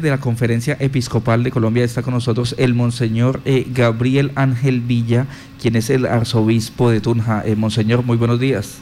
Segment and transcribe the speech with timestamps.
[0.00, 5.26] de la Conferencia Episcopal de Colombia está con nosotros el Monseñor eh, Gabriel Ángel Villa,
[5.60, 7.42] quien es el arzobispo de Tunja.
[7.44, 8.78] Eh, Monseñor, muy buenos días.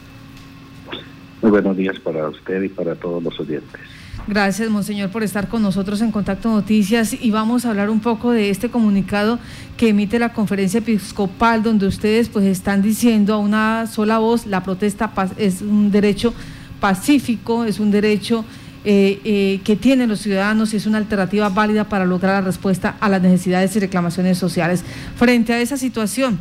[1.41, 3.81] Muy buenos días para usted y para todos los oyentes.
[4.27, 8.33] Gracias, Monseñor, por estar con nosotros en Contacto Noticias y vamos a hablar un poco
[8.33, 9.39] de este comunicado
[9.79, 14.63] que emite la Conferencia Episcopal, donde ustedes pues están diciendo a una sola voz, la
[14.63, 16.35] protesta es un derecho
[16.79, 18.45] pacífico, es un derecho
[18.89, 22.97] eh, eh, que tienen los ciudadanos y es una alternativa válida para lograr la respuesta
[23.01, 24.85] a las necesidades y reclamaciones sociales.
[25.17, 26.39] Frente a esa situación,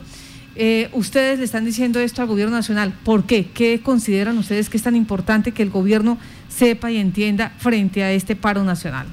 [0.55, 2.93] eh, ustedes le están diciendo esto al gobierno nacional.
[3.03, 3.47] ¿Por qué?
[3.47, 8.11] ¿Qué consideran ustedes que es tan importante que el gobierno sepa y entienda frente a
[8.11, 9.07] este paro nacional?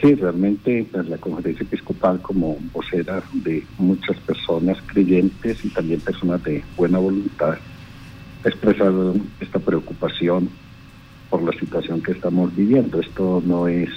[0.00, 6.42] Sí, realmente pues, la conferencia episcopal como vocera de muchas personas creyentes y también personas
[6.42, 7.58] de buena voluntad
[8.44, 10.48] ha expresado esta preocupación
[11.42, 13.00] la situación que estamos viviendo.
[13.00, 13.90] Esto no es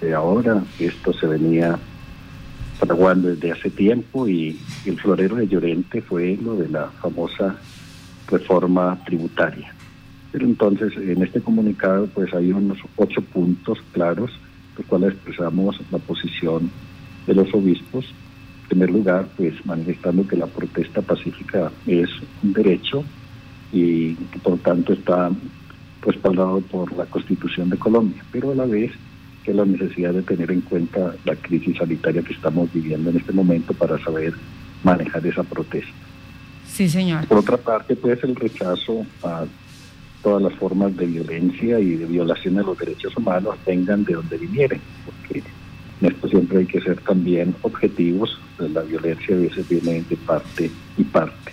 [0.00, 1.78] de ahora, esto se venía
[2.78, 7.56] fraguando desde hace tiempo y el florero de Llorente fue lo de la famosa
[8.28, 9.72] reforma tributaria.
[10.32, 14.30] Pero entonces en este comunicado pues hay unos ocho puntos claros,
[14.76, 16.70] los cuales expresamos la posición
[17.26, 18.06] de los obispos.
[18.62, 22.08] En primer lugar, pues manifestando que la protesta pacífica es
[22.42, 23.04] un derecho
[23.72, 25.30] y que por tanto está
[26.02, 28.92] respaldado por la Constitución de Colombia, pero a la vez
[29.44, 33.32] que la necesidad de tener en cuenta la crisis sanitaria que estamos viviendo en este
[33.32, 34.34] momento para saber
[34.84, 35.92] manejar esa protesta.
[36.66, 37.26] Sí, señor.
[37.26, 39.44] Por otra parte, pues el rechazo a
[40.22, 44.38] todas las formas de violencia y de violación de los derechos humanos vengan de donde
[44.38, 45.42] vinieren, porque
[46.00, 50.16] en esto siempre hay que ser también objetivos, pues, la violencia a veces viene de
[50.16, 51.52] parte y parte.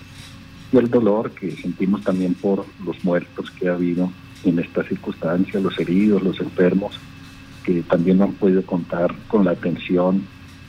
[0.71, 4.11] Y el dolor que sentimos también por los muertos que ha habido
[4.43, 6.97] en estas circunstancias, los heridos, los enfermos,
[7.63, 10.23] que también no han podido contar con la atención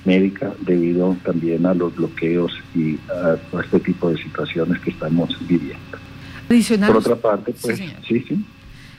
[0.04, 5.98] médica debido también a los bloqueos y a, este tipo de situaciones que estamos viviendo.
[6.48, 8.44] Adicional, Por otra parte, pues sí, sí.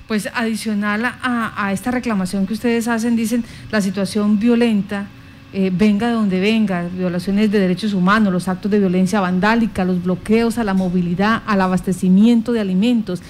[0.08, 5.08] Pues adicional a, a, esta reclamación que ustedes hacen, dicen la situación violenta,
[5.54, 10.02] eh, venga de donde venga, violaciones de derechos humanos, los actos de violencia vandálica, los
[10.02, 13.22] bloqueos a la movilidad, al abastecimiento de alimentos,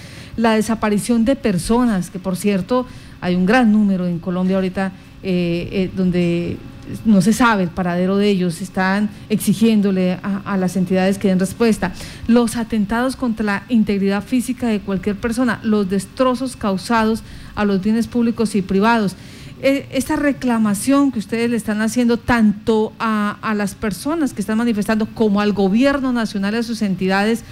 [0.42, 2.86] la desaparición de personas, que por cierto
[3.22, 4.92] hay un gran número en Colombia ahorita
[5.24, 6.58] eh, eh, donde
[7.06, 11.94] no se sabe el paradero de ellos, están exigiéndole a, las entidades que den respuesta.
[12.28, 17.24] Los atentados contra la integridad física de cualquier persona, los destrozos causados
[17.56, 19.16] a los bienes públicos y privados.
[19.62, 24.58] Eh, esta reclamación que ustedes le están haciendo tanto a, a las personas que están
[24.58, 27.44] manifestando como al gobierno nacional y a sus entidades,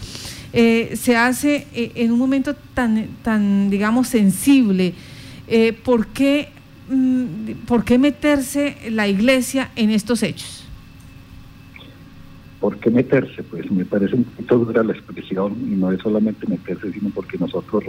[0.52, 4.94] eh, se hace eh, en un momento tan, tan digamos, sensible.
[5.48, 6.50] Eh, ¿por, qué,
[6.90, 10.66] mm, ¿Por qué meterse la iglesia en estos hechos?
[12.60, 13.44] ¿Por qué meterse?
[13.44, 17.38] Pues me parece un poquito dura la expresión y no es solamente meterse, sino porque
[17.38, 17.84] nosotros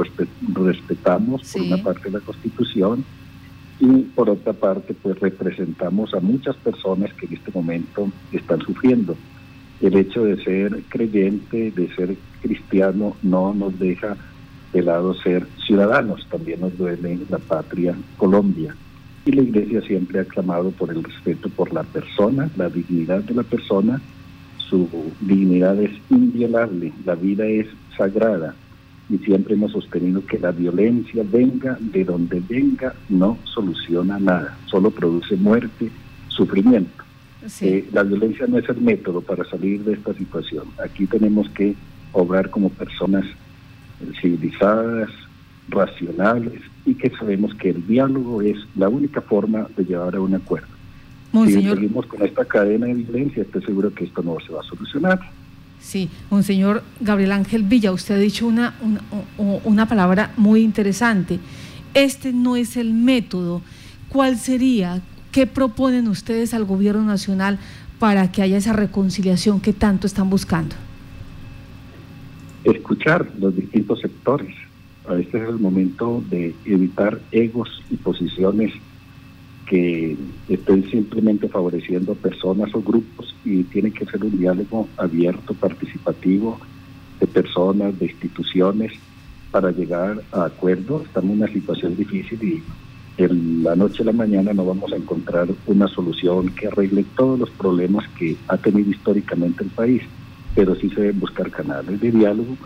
[0.54, 3.04] respetamos por una parte la Constitución
[3.80, 9.16] y por otra parte pues representamos a muchas personas que en este momento están sufriendo
[9.80, 14.16] el hecho de ser creyente, de ser cristiano, no nos deja
[14.72, 18.74] de lado ser ciudadanos, también nos duele la patria Colombia.
[19.24, 23.34] Y la Iglesia siempre ha clamado por el respeto por la persona, la dignidad de
[23.34, 24.00] la persona,
[24.56, 24.88] su
[25.20, 27.66] dignidad es inviolable, la vida es
[27.96, 28.54] sagrada
[29.08, 34.90] y siempre hemos sostenido que la violencia venga de donde venga, no soluciona nada, solo
[34.90, 35.90] produce muerte,
[36.28, 37.09] sufrimiento.
[37.60, 40.64] Eh, la violencia no es el método para salir de esta situación.
[40.82, 41.74] Aquí tenemos que
[42.12, 43.24] obrar como personas
[44.20, 45.10] civilizadas,
[45.68, 50.34] racionales y que sabemos que el diálogo es la única forma de llevar a un
[50.34, 50.68] acuerdo.
[51.32, 54.64] Si seguimos con esta cadena de violencia, estoy seguro que esto no se va a
[54.64, 55.20] solucionar.
[55.80, 61.38] Sí, Monseñor Gabriel Ángel Villa, usted ha dicho una, una, una palabra muy interesante.
[61.94, 63.62] Este no es el método.
[64.08, 65.02] ¿Cuál sería?
[65.32, 67.58] ¿Qué proponen ustedes al gobierno nacional
[67.98, 70.74] para que haya esa reconciliación que tanto están buscando?
[72.64, 74.54] Escuchar los distintos sectores.
[75.08, 78.72] A este es el momento de evitar egos y posiciones
[79.66, 80.16] que
[80.48, 86.58] estén simplemente favoreciendo personas o grupos y tiene que ser un diálogo abierto, participativo
[87.20, 88.92] de personas, de instituciones
[89.52, 91.04] para llegar a acuerdos.
[91.04, 92.62] Estamos en una situación difícil y
[93.24, 97.38] en la noche a la mañana no vamos a encontrar una solución que arregle todos
[97.38, 100.02] los problemas que ha tenido históricamente el país,
[100.54, 102.56] pero sí se deben buscar canales de diálogo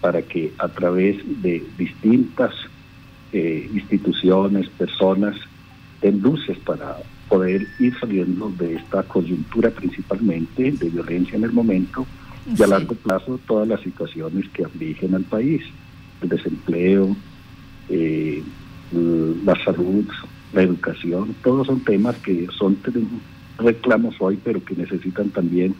[0.00, 2.54] para que a través de distintas
[3.32, 5.36] eh, instituciones, personas,
[6.00, 6.96] den luces para
[7.28, 12.06] poder ir saliendo de esta coyuntura principalmente de violencia en el momento
[12.56, 15.62] y a largo plazo todas las situaciones que afligen al país,
[16.22, 17.14] el desempleo,
[17.90, 18.42] eh,
[18.92, 20.06] la salud,
[20.52, 22.78] la educación, todos son temas que son
[23.58, 25.74] reclamos hoy, pero que necesitan también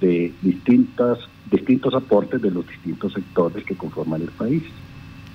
[0.00, 1.18] de distintas,
[1.50, 4.62] distintos aportes de los distintos sectores que conforman el país.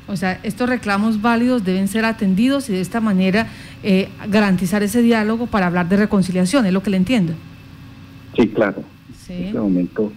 [0.08, 3.48] O sea, estos reclamos válidos deben ser atendidos y de esta manera
[3.84, 7.34] eh, garantizar ese diálogo para hablar de reconciliación, es lo que le entiendo.
[8.36, 8.84] Sí, claro.
[9.30, 10.12] En este momento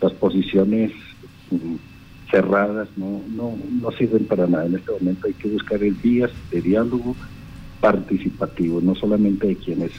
[0.00, 0.92] las posiciones
[1.50, 1.74] mm,
[2.30, 4.66] cerradas no, no, no sirven para nada.
[4.66, 7.16] En este momento hay que buscar el vías de diálogo
[7.80, 9.92] participativo, no solamente de quienes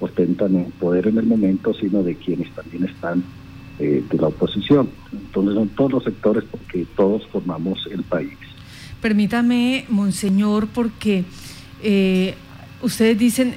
[0.00, 3.22] ostentan el poder en el momento, sino de quienes también están
[3.78, 4.88] eh, de la oposición.
[5.12, 8.36] Entonces son todos los sectores porque todos formamos el país.
[9.00, 11.24] Permítame, Monseñor, porque
[11.82, 12.34] eh,
[12.82, 13.54] ustedes dicen,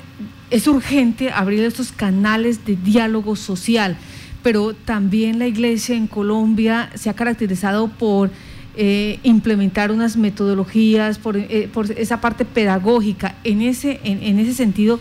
[0.51, 3.97] es urgente abrir estos canales de diálogo social,
[4.43, 8.31] pero también la iglesia en Colombia se ha caracterizado por
[8.75, 13.35] eh, implementar unas metodologías, por, eh, por, esa parte pedagógica.
[13.43, 14.99] En ese, en, ese sentido,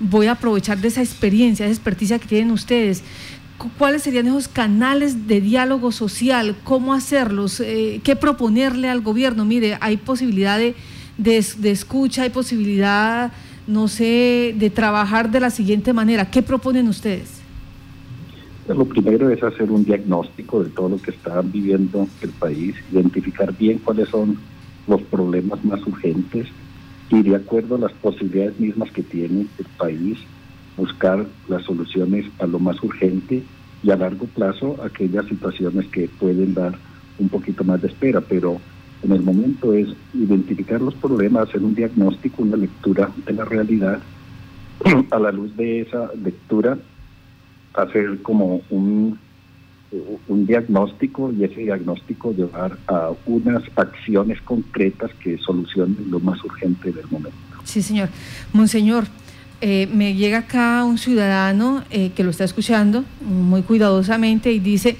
[0.00, 3.04] voy a aprovechar de esa experiencia, esa experticia que tienen ustedes
[3.78, 9.44] cuáles serían esos canales de diálogo social, cómo hacerlos, eh, qué proponerle al gobierno.
[9.44, 10.74] Mire, hay posibilidad de,
[11.18, 13.30] de, escucha, hay posibilidad,
[13.66, 16.30] no sé, de trabajar de la siguiente manera.
[16.30, 17.39] ¿Qué proponen ustedes?
[18.74, 23.52] Lo primero es hacer un diagnóstico de todo lo que está viviendo el país, identificar
[23.56, 24.38] bien cuáles son
[24.86, 26.46] los problemas más urgentes
[27.10, 30.18] y de acuerdo a las posibilidades mismas que tiene el país,
[30.76, 33.42] buscar las soluciones a lo más urgente
[33.82, 36.78] y a largo plazo aquellas situaciones que pueden dar
[37.18, 38.60] un poquito más de espera, pero
[39.02, 44.00] en el momento es identificar los problemas, hacer un diagnóstico, una lectura de la realidad,
[45.10, 46.78] a la luz de esa lectura
[47.74, 49.18] hacer como un,
[50.28, 56.92] un diagnóstico y ese diagnóstico llevar a unas acciones concretas que solucionen lo más urgente
[56.92, 57.38] del momento.
[57.64, 58.08] Sí, señor.
[58.52, 59.04] Monseñor,
[59.62, 64.96] eh, me llega acá un ciudadano eh, que lo está escuchando muy cuidadosamente y dice,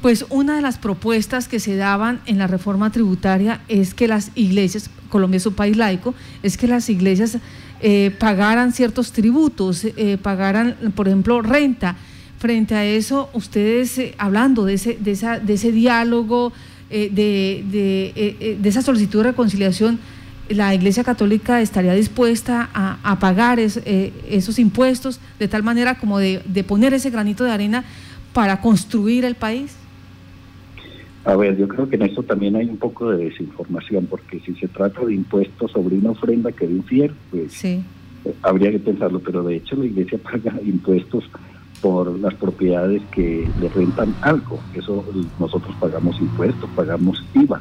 [0.00, 4.30] pues una de las propuestas que se daban en la reforma tributaria es que las
[4.36, 7.38] iglesias, Colombia es un país laico, es que las iglesias
[7.80, 9.84] eh, pagaran ciertos tributos,
[10.22, 11.96] pagaran, por ejemplo, renta.
[12.44, 16.52] Frente a eso, ustedes hablando de ese, de, esa, de ese diálogo,
[16.90, 19.98] de, de, de esa solicitud de reconciliación,
[20.48, 26.40] la Iglesia Católica estaría dispuesta a, pagar eh, esos impuestos de tal manera como de,
[26.66, 27.84] poner ese granito de arena
[28.32, 29.76] para construir el país?
[31.24, 34.54] A ver, yo creo que en esto también hay un poco de desinformación, porque si
[34.56, 37.82] se trata de impuestos sobre una ofrenda que de un fiel, pues eh,
[38.42, 41.24] habría que pensarlo, pero de hecho la iglesia paga impuestos
[41.84, 45.04] por las propiedades que le rentan algo, eso
[45.38, 47.60] nosotros pagamos impuestos, pagamos IVA.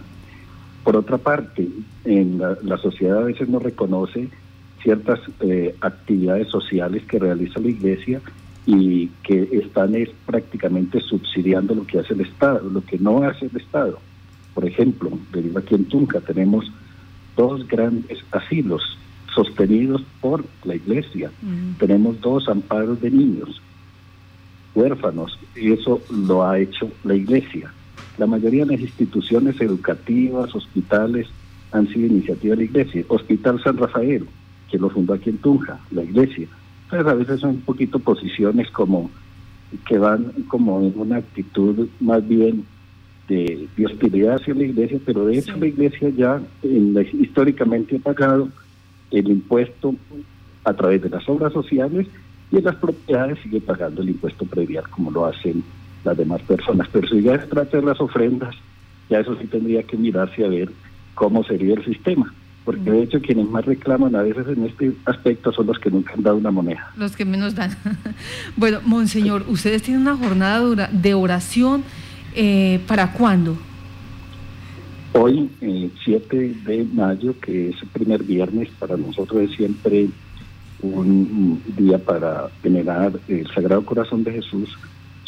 [0.85, 1.67] Por otra parte,
[2.05, 4.29] en la, sociedad a veces no reconoce
[4.81, 8.21] ciertas eh, actividades sociales que realiza la iglesia
[8.65, 13.47] y que están es prácticamente subsidiando lo que hace el Estado, lo que no hace
[13.47, 13.99] el Estado.
[14.53, 15.11] Por ejemplo,
[15.57, 16.71] aquí en Tunca tenemos
[17.35, 18.97] dos grandes asilos
[19.35, 21.29] sostenidos por la iglesia.
[21.77, 23.61] Tenemos dos amparos de niños
[24.75, 27.71] huérfanos y eso lo ha hecho la iglesia.
[28.17, 31.27] La mayoría de las instituciones educativas, hospitales,
[31.71, 33.03] han sido iniciativa de la iglesia.
[33.07, 34.27] Hospital San Rafael,
[34.69, 36.47] que lo fundó aquí en Tunja, la iglesia.
[36.85, 39.09] Entonces a veces son un poquito posiciones como
[39.87, 42.65] que van como en una actitud más bien
[43.27, 46.41] de, hostilidad hacia la iglesia, pero de hecho la iglesia ya
[47.13, 48.49] históricamente ha pagado
[49.09, 49.95] el impuesto
[50.63, 52.07] a través de las obras sociales
[52.53, 55.63] y en las propiedades sigue pagando el impuesto predial como lo hacen
[56.05, 56.87] las demás personas.
[56.91, 58.55] Pero si ya se trata de las ofrendas,
[59.09, 60.69] ya eso sí tendría que mirarse a ver
[61.15, 62.31] cómo sería el sistema.
[62.63, 66.13] Porque de hecho quienes más reclaman a veces en este aspecto son los que nunca
[66.13, 66.91] han dado una moneda.
[66.95, 67.71] Los que menos dan.
[68.55, 71.83] bueno, Monseñor, ustedes tienen una jornada de oración,
[72.35, 73.57] eh, ¿para cuándo?
[75.13, 80.09] Hoy, el 7 de mayo, que es el primer viernes, para nosotros es siempre
[80.83, 84.69] un día para venerar el Sagrado Corazón de Jesús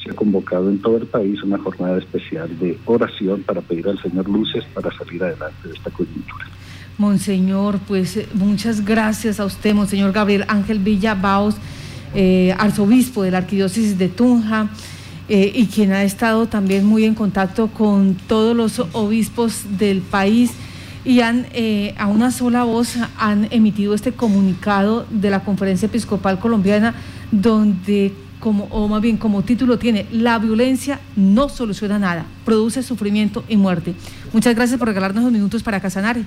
[0.03, 3.99] se ha convocado en todo el país una jornada especial de oración para pedir al
[4.01, 6.45] Señor luces para salir adelante de esta coyuntura.
[6.97, 11.55] Monseñor, pues eh, muchas gracias a usted, Monseñor Gabriel Ángel Villa Baos,
[12.13, 14.69] eh, arzobispo de la Arquidiócesis de Tunja,
[15.27, 20.51] eh, y quien ha estado también muy en contacto con todos los obispos del país.
[21.05, 26.39] Y han eh, a una sola voz han emitido este comunicado de la Conferencia Episcopal
[26.39, 26.95] Colombiana
[27.31, 33.43] donde como o más bien como título tiene la violencia no soluciona nada, produce sufrimiento
[33.47, 33.93] y muerte.
[34.33, 36.23] Muchas gracias por regalarnos unos minutos para Casanare.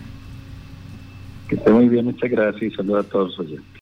[1.49, 3.68] Que esté muy bien, muchas gracias y saludos a todos los oyentes.